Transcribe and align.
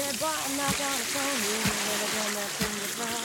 said. 0.00 0.18
Boy, 0.20 0.26
I'm 0.26 0.56
not 0.56 0.72
gonna 0.80 1.04
phone 1.12 1.40
you, 1.46 1.56
never 1.88 2.08
done 2.16 2.32
that 2.38 2.50
thing 2.58 2.74
before. 2.80 3.22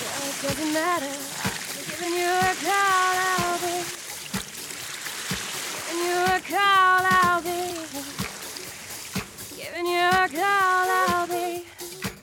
Girl, 0.00 0.24
it 0.30 0.36
doesn't 0.42 0.72
matter, 0.72 1.14
I'm 1.44 1.84
giving 1.90 2.14
you 2.20 2.30
a 2.30 2.54
call, 2.66 3.14
I'll 3.30 3.58
be. 3.64 3.76
Giving 5.86 6.00
you 6.06 6.16
a 6.24 6.40
call, 6.50 7.02
I'll 7.22 7.42
be. 7.42 7.60
Giving 9.56 9.86
you 9.86 10.04
a 10.10 10.28
call, 10.38 11.26
be. 11.26 11.66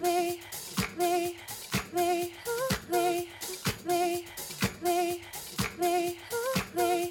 Be, 0.04 0.42
be, 0.98 1.38
be, 1.96 2.34
be, 2.92 2.92
be, 2.92 3.30
be, 3.88 4.26
be, 4.84 5.24
be, 5.80 6.20
be, 6.76 7.07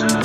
yourself. 0.00 0.21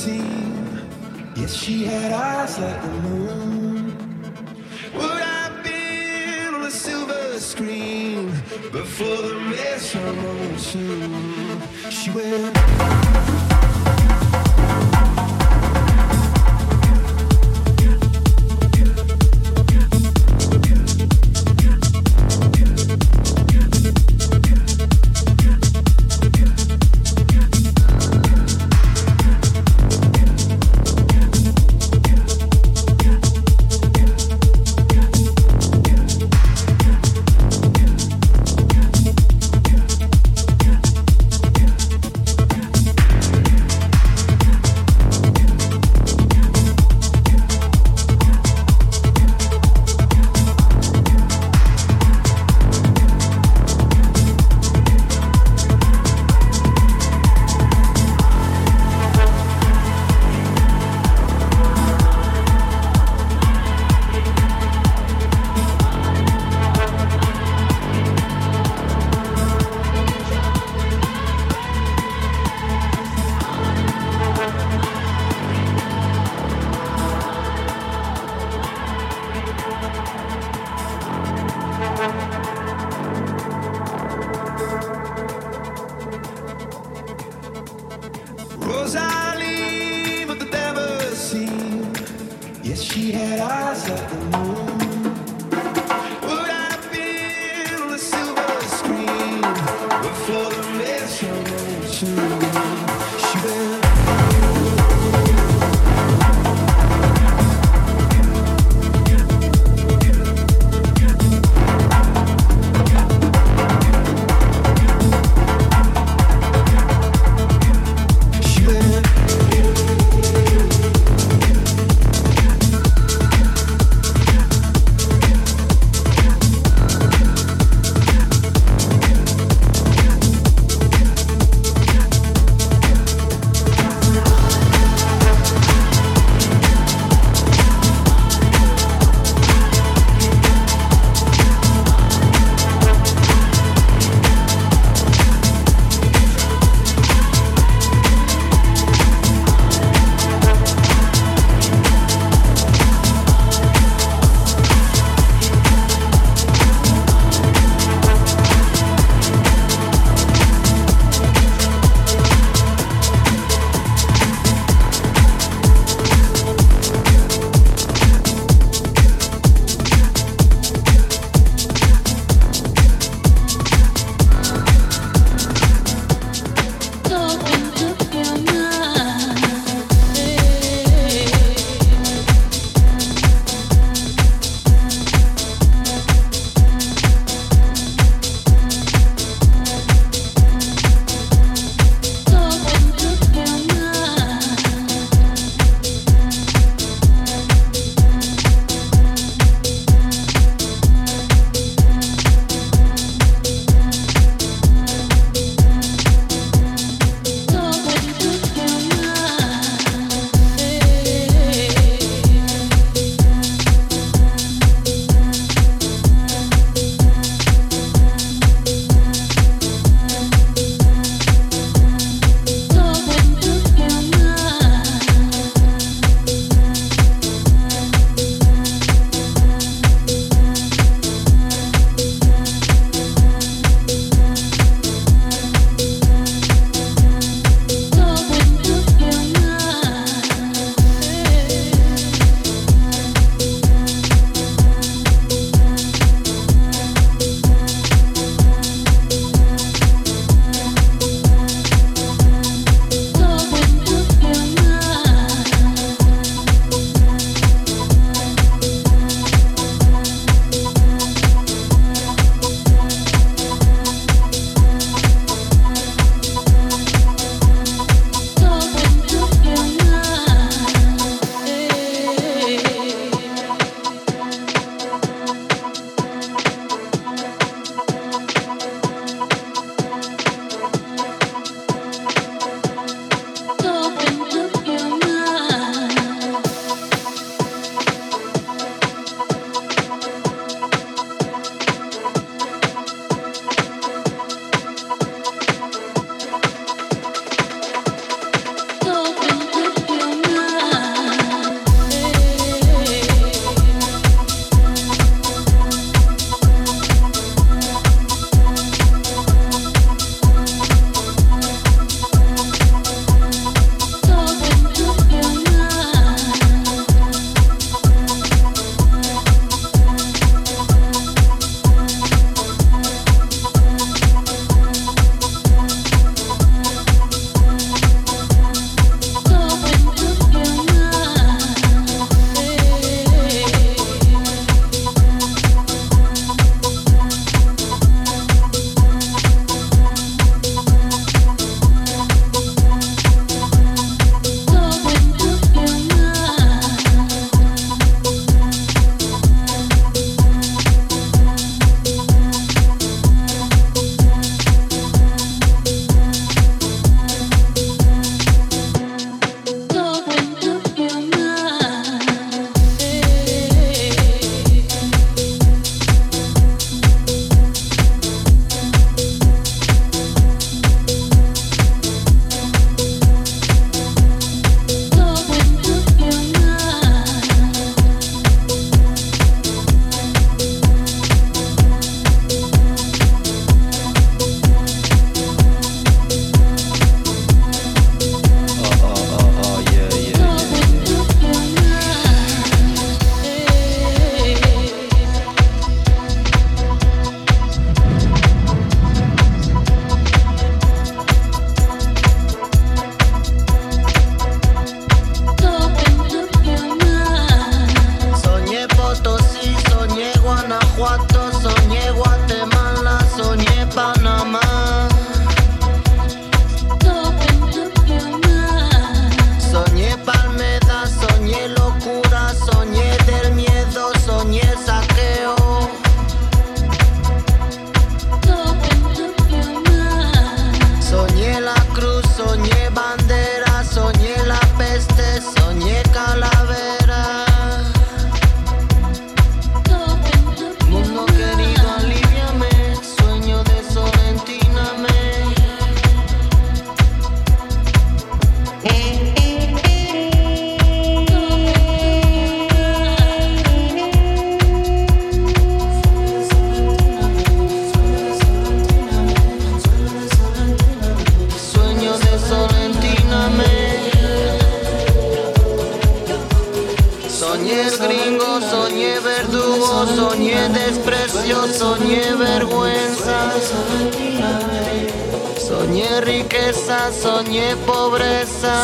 seem. 0.00 0.80
Yes, 1.36 1.52
she 1.52 1.84
had 1.84 2.12
eyes 2.12 2.58
like 2.58 2.80
the 2.80 2.88
moon. 3.06 3.84
Would 4.94 5.22
I 5.32 5.36
have 5.44 5.62
been 5.62 6.54
on 6.54 6.62
a 6.62 6.70
silver 6.70 7.38
screen 7.38 8.30
before 8.72 9.20
the 9.28 9.36
rest 9.52 9.96
are 9.96 10.58
soon? 10.58 11.60
She 11.90 12.10
went. 12.12 13.49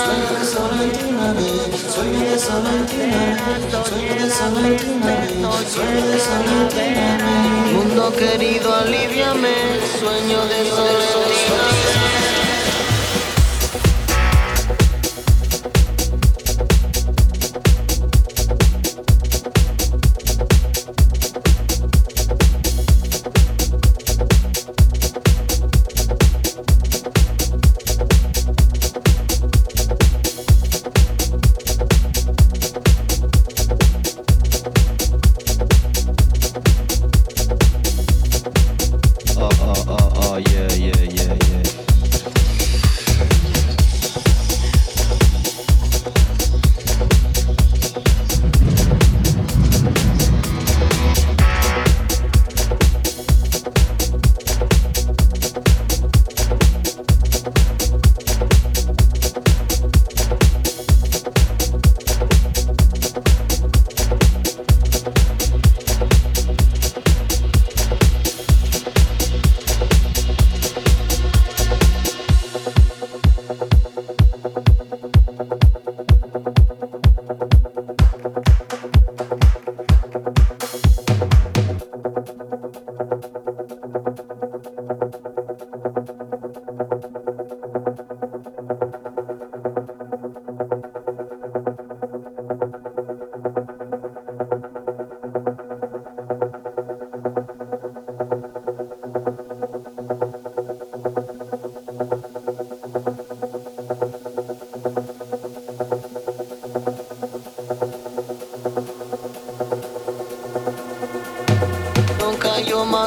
Sueño 0.04 0.44
solamente 0.44 1.04
una 1.06 1.32
vez, 1.32 1.94
sueño 1.94 2.20
de 2.20 2.38
solamente 2.38 2.94
una 3.02 3.16
vez, 3.24 3.88
sueño 3.88 4.14
de 4.14 4.30
solamente 4.30 4.84
una 4.90 5.06
vez, 5.06 5.72
sueño 5.72 6.06
de 6.06 6.18
solamente 6.20 6.80
una 6.92 7.16
vez. 7.16 7.72
Mundo 7.72 8.12
querido, 8.12 8.74
aliviame, 8.74 9.54
sueño 9.98 10.44
de 10.44 10.70
solamente 10.70 11.46
una 11.50 11.66
vez. 11.68 12.45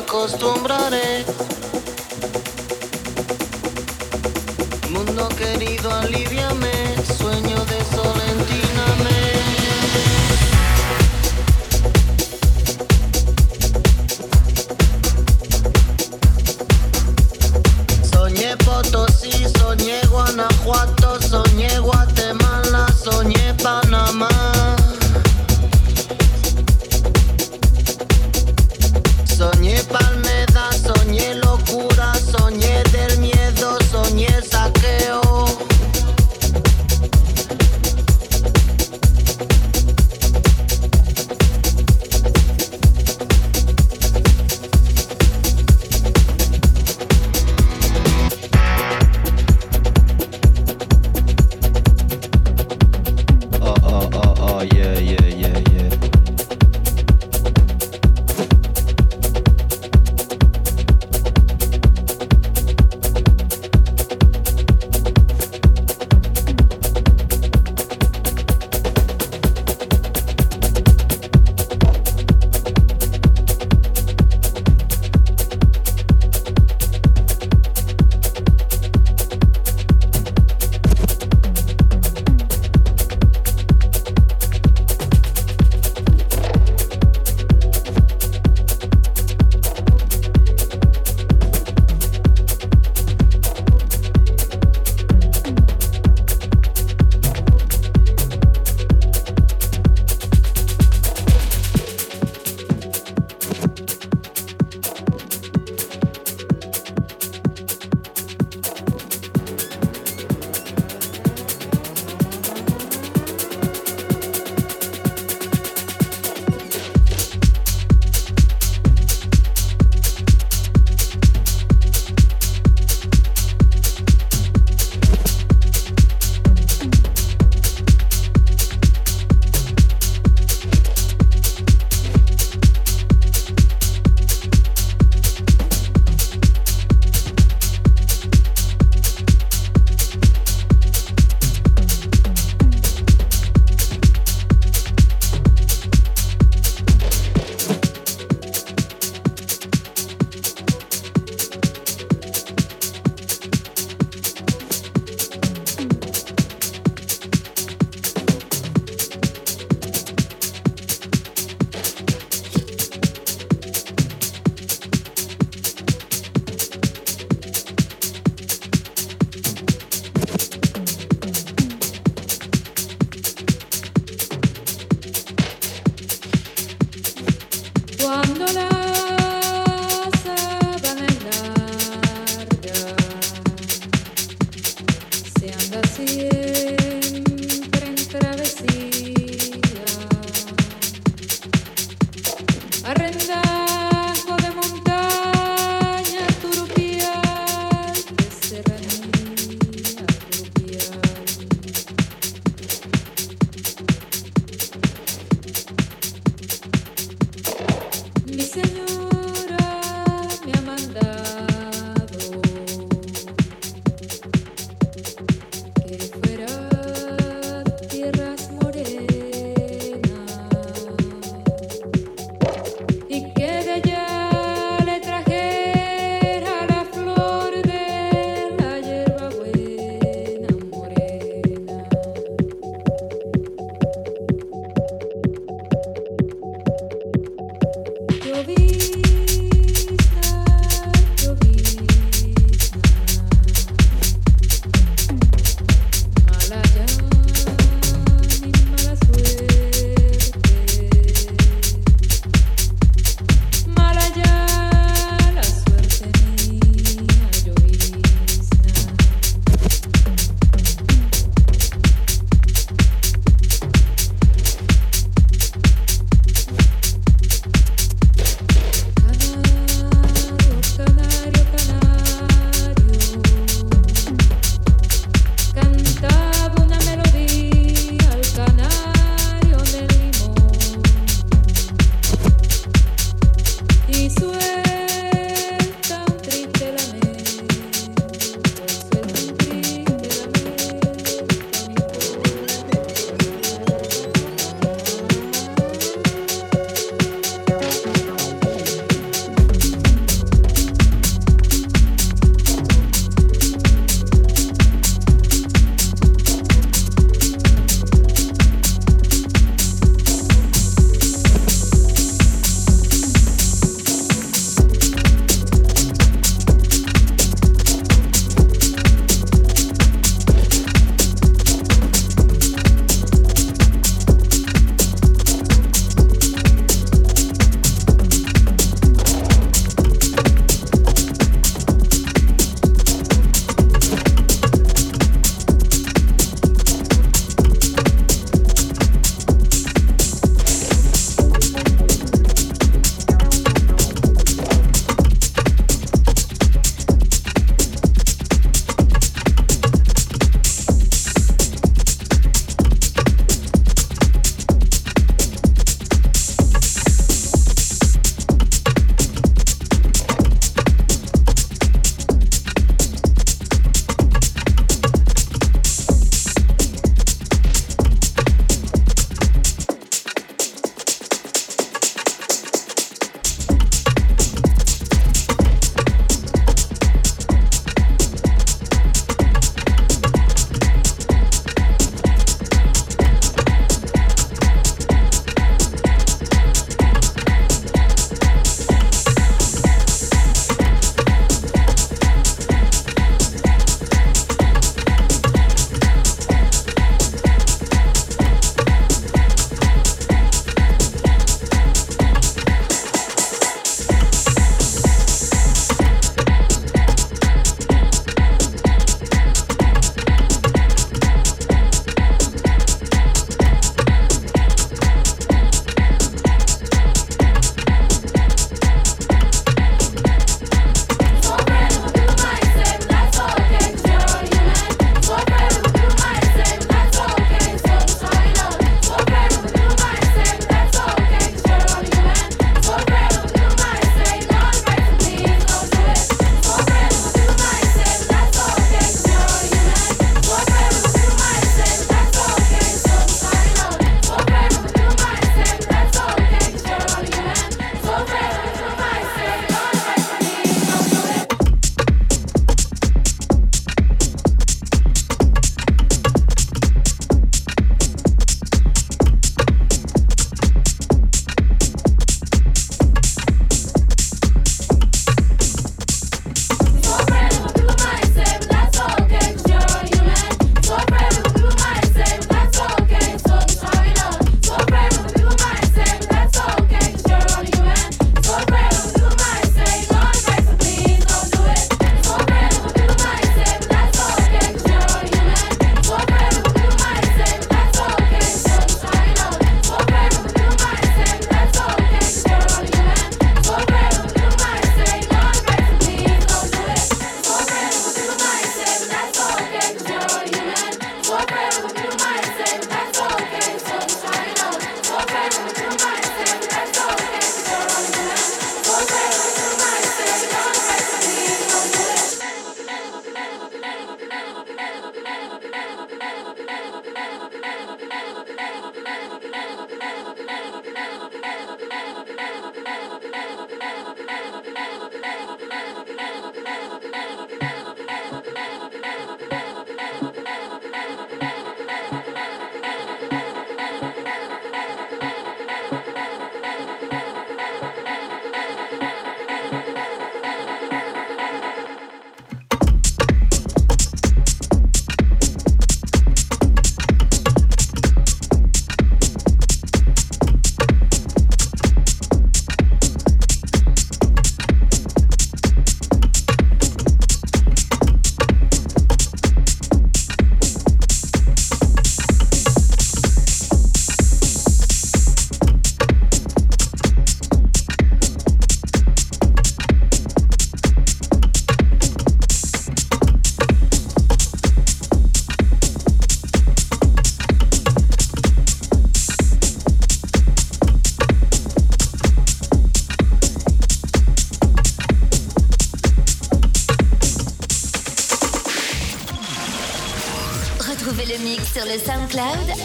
acostumbraré. 0.09 1.23
Mundo 4.89 5.29
querido, 5.37 5.91
aliviame. 5.91 6.78